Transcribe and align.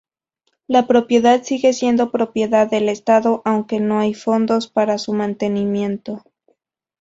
La 0.65 0.87
propiedad 0.87 1.43
sigue 1.43 1.73
siendo 1.73 2.09
propiedad 2.09 2.67
del 2.67 2.89
Estado, 2.89 3.43
aunque 3.45 3.79
no 3.79 3.99
hay 3.99 4.15
fondos 4.15 4.67
para 4.67 4.97
su 4.97 5.13
mantenimiento. 5.13 6.23